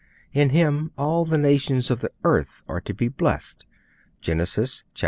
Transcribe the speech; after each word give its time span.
In 0.33 0.49
Him 0.49 0.89
all 0.97 1.25
the 1.25 1.37
nations 1.37 1.91
of 1.91 1.99
the 1.99 2.09
earth 2.23 2.63
are 2.67 2.81
to 2.81 2.91
be 2.91 3.07
blessed. 3.07 3.67
(Genesis 4.19 4.83
xxii. 4.95 4.99